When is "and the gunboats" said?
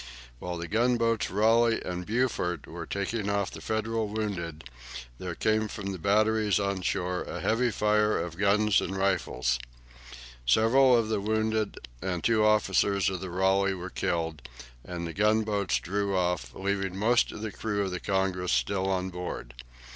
14.83-15.77